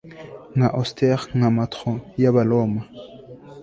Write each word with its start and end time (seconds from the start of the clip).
Nka 0.55 0.67
austere 0.77 1.15
nka 1.37 1.49
matron 1.57 1.97
yAbaroma 2.21 2.81